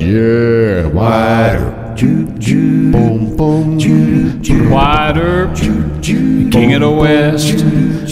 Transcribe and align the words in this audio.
Yeah, 0.00 0.86
wider. 0.88 1.70
Boom, 2.92 3.34
boom, 3.34 3.78
Wider, 4.70 5.54
king 6.50 6.74
of 6.74 6.80
the 6.80 6.90
west, 6.90 7.60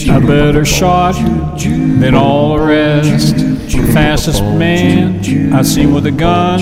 a 0.09 0.19
better 0.19 0.65
shot 0.65 1.13
than 1.59 2.15
all 2.15 2.57
the 2.57 2.65
rest. 2.65 3.52
Fastest 3.93 4.41
man 4.41 5.53
I've 5.53 5.67
seen 5.67 5.93
with 5.93 6.07
a 6.07 6.11
gun. 6.11 6.61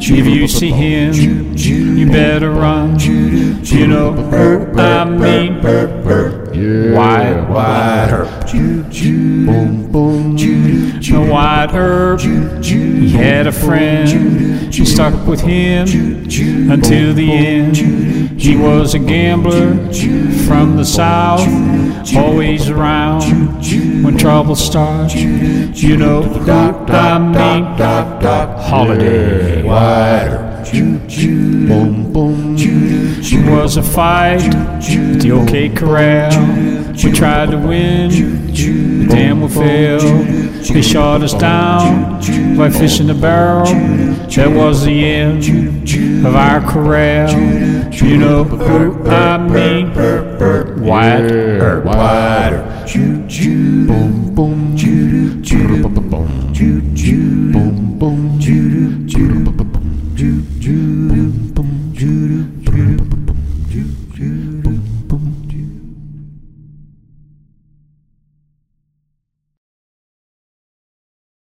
If 0.00 0.26
you 0.26 0.48
see 0.48 0.70
him, 0.70 1.12
you 1.54 2.06
better 2.06 2.50
run. 2.50 2.98
You 2.98 3.86
know 3.86 4.12
what 4.12 4.34
er, 4.34 4.72
I 4.80 5.04
mean? 5.04 5.60
Yeah, 6.54 6.96
Wide, 6.96 7.48
wider. 7.50 8.24
Boom, 8.50 9.92
boom, 9.92 10.36
The 10.36 11.28
Wyatt 11.30 11.74
Earp, 11.74 12.20
he 12.20 13.10
had 13.10 13.46
a 13.46 13.52
friend. 13.52 14.72
He 14.72 14.86
stuck 14.86 15.26
with 15.26 15.40
him 15.40 15.86
until 16.70 17.12
the 17.12 17.30
end. 17.30 17.76
He 18.40 18.56
was 18.56 18.94
a 18.94 18.98
gambler 18.98 19.74
from 20.46 20.76
the 20.76 20.84
south, 20.84 21.40
always 22.12 22.68
around 22.68 23.22
when 24.04 24.18
trouble 24.18 24.56
starts. 24.56 25.14
You 25.14 25.96
know 25.96 26.22
what 26.22 26.90
I 26.90 27.18
mean? 27.18 27.64
Holliday. 28.60 29.62
wider. 29.62 30.54
Boom, 30.72 32.12
boom, 32.12 32.56
It 32.58 33.50
was 33.50 33.76
a 33.76 33.82
fight 33.82 34.42
at 34.42 35.20
the 35.20 35.30
OK 35.32 35.68
Corral. 35.70 36.30
We 37.02 37.12
tried 37.12 37.50
to 37.50 37.58
win, 37.58 38.10
the 38.10 39.06
dam 39.08 39.42
we 39.42 39.48
failed. 39.48 40.02
They 40.02 40.82
shot 40.82 41.22
us 41.22 41.34
down 41.34 42.20
by 42.56 42.70
fishing 42.70 43.08
the 43.08 43.14
barrel. 43.14 43.66
That 43.66 44.50
was 44.50 44.84
the 44.84 45.04
end 45.04 45.44
of 46.26 46.34
our 46.34 46.60
corral. 46.60 47.30
You 47.92 48.16
know 48.16 48.44
I 49.06 49.38
mean? 49.38 49.90
White 50.82 51.30
wider, 51.64 51.80
wider. 51.80 52.86
Choo 52.86 53.26
choo, 53.28 53.86
boom 53.86 54.34
boom, 54.34 54.76
choo 54.76 55.40
choo, 55.42 55.82
boom 55.82 56.10
boom, 56.10 56.52
choo 56.52 56.80
choo, 56.94 57.52
boom 57.52 57.98
boom, 57.98 58.38
choo 58.38 59.06
choo. 59.08 59.23